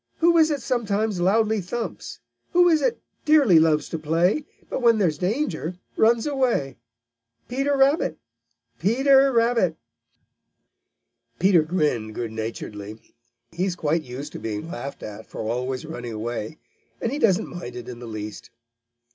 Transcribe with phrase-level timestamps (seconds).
[0.17, 2.21] Who is it sometimes loudly thumps?
[2.53, 6.77] Who is it dearly loves to play, But when there's danger runs away?
[7.47, 8.17] Peter Rabbit!
[8.79, 9.77] Peter Rabbit!"
[11.37, 12.99] Peter grinned good naturedly.
[13.51, 16.57] He is quite used to being laughed at for always running away,
[16.99, 18.49] and he doesn't mind it in the least.